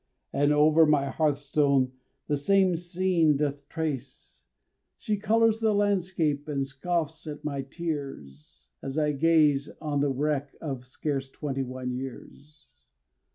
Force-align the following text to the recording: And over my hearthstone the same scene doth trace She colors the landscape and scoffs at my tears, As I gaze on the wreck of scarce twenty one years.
And 0.33 0.51
over 0.51 0.87
my 0.87 1.11
hearthstone 1.11 1.91
the 2.25 2.35
same 2.35 2.75
scene 2.75 3.37
doth 3.37 3.69
trace 3.69 4.45
She 4.97 5.15
colors 5.17 5.59
the 5.59 5.75
landscape 5.75 6.47
and 6.47 6.65
scoffs 6.65 7.27
at 7.27 7.43
my 7.45 7.61
tears, 7.61 8.65
As 8.81 8.97
I 8.97 9.11
gaze 9.11 9.69
on 9.79 9.99
the 9.99 10.09
wreck 10.09 10.55
of 10.59 10.87
scarce 10.87 11.29
twenty 11.29 11.61
one 11.61 11.91
years. 11.91 12.65